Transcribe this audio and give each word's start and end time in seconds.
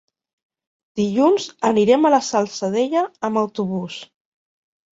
Dilluns 0.99 1.45
anirem 1.71 2.09
a 2.09 2.11
la 2.15 2.21
Salzadella 2.29 3.07
amb 3.31 3.43
autobús. 3.45 4.03